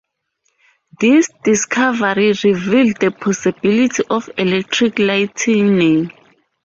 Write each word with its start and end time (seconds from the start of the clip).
This 0.99 1.29
discovery 1.43 2.33
revealed 2.43 2.99
the 2.99 3.11
possibility 3.11 4.01
of 4.09 4.31
electric 4.35 4.97
lighting. 4.97 6.11